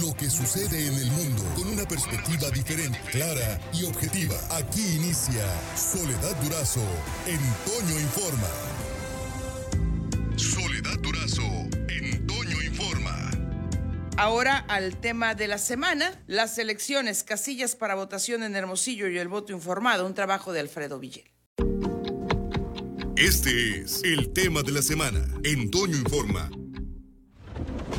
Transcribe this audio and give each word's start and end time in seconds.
lo 0.00 0.14
que 0.14 0.30
sucede 0.30 0.86
en 0.86 0.94
el 0.94 1.10
mundo 1.10 1.42
con 1.54 1.68
una 1.68 1.84
perspectiva 1.84 2.48
diferente, 2.50 2.98
clara 3.10 3.60
y 3.74 3.84
objetiva. 3.84 4.36
Aquí 4.50 4.80
inicia 4.96 5.44
Soledad 5.76 6.34
Durazo 6.42 6.80
en 7.26 7.38
Toño 7.66 8.00
Informa. 8.00 8.48
Soledad 10.36 10.98
Durazo 11.00 11.42
en 11.88 12.26
Toño 12.26 12.62
Informa. 12.62 13.30
Ahora 14.16 14.58
al 14.68 14.96
tema 14.96 15.34
de 15.34 15.48
la 15.48 15.58
semana, 15.58 16.22
las 16.26 16.56
elecciones, 16.58 17.22
casillas 17.22 17.76
para 17.76 17.94
votación 17.94 18.42
en 18.42 18.56
Hermosillo 18.56 19.08
y 19.08 19.18
el 19.18 19.28
voto 19.28 19.52
informado, 19.52 20.06
un 20.06 20.14
trabajo 20.14 20.52
de 20.52 20.60
Alfredo 20.60 20.98
Villel. 20.98 21.30
Este 23.16 23.82
es 23.82 24.02
el 24.04 24.32
tema 24.32 24.62
de 24.62 24.72
la 24.72 24.82
semana 24.82 25.22
en 25.44 25.70
Toño 25.70 25.96
Informa. 25.96 26.50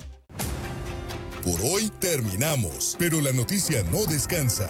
Por 1.44 1.60
hoy 1.62 1.92
terminamos, 2.00 2.96
pero 2.98 3.20
la 3.20 3.34
noticia 3.34 3.84
no 3.92 4.06
descansa. 4.06 4.70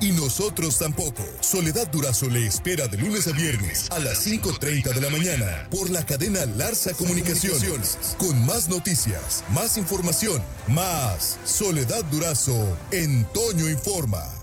Y 0.00 0.10
nosotros 0.10 0.78
tampoco. 0.78 1.22
Soledad 1.40 1.88
Durazo 1.92 2.28
le 2.28 2.44
espera 2.44 2.88
de 2.88 2.98
lunes 2.98 3.28
a 3.28 3.32
viernes 3.32 3.88
a 3.92 4.00
las 4.00 4.26
5.30 4.26 4.92
de 4.92 5.00
la 5.00 5.10
mañana 5.10 5.68
por 5.70 5.90
la 5.90 6.04
cadena 6.04 6.44
Larsa 6.44 6.92
Comunicaciones. 6.94 8.16
Con 8.18 8.44
más 8.44 8.68
noticias, 8.68 9.44
más 9.50 9.76
información, 9.76 10.42
más 10.66 11.38
Soledad 11.44 12.04
Durazo 12.06 12.76
en 12.90 13.24
Toño 13.26 13.70
Informa. 13.70 14.41